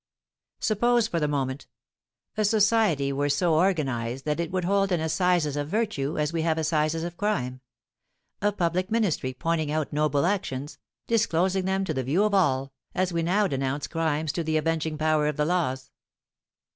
Suppose, 0.61 1.07
for 1.07 1.19
the 1.19 1.27
moment, 1.27 1.67
a 2.35 2.43
society 2.43 3.13
were 3.13 3.29
so 3.29 3.53
organised 3.53 4.25
that 4.25 4.39
it 4.39 4.49
would 4.49 4.65
hold 4.65 4.91
an 4.91 4.99
assizes 4.99 5.55
of 5.55 5.69
virtue, 5.69 6.17
as 6.17 6.33
we 6.33 6.41
have 6.41 6.57
assizes 6.57 7.03
of 7.03 7.17
crime, 7.17 7.61
a 8.41 8.51
public 8.51 8.89
ministry 8.89 9.31
pointing 9.31 9.69
out 9.71 9.93
noble 9.93 10.25
actions, 10.25 10.79
disclosing 11.05 11.65
them 11.65 11.85
to 11.85 11.93
the 11.93 12.03
view 12.03 12.23
of 12.23 12.33
all, 12.33 12.73
as 12.95 13.13
we 13.13 13.21
now 13.21 13.45
denounce 13.45 13.85
crimes 13.85 14.31
to 14.31 14.43
the 14.43 14.57
avenging 14.57 14.97
power 14.97 15.27
of 15.27 15.37
the 15.37 15.45
laws. 15.45 15.91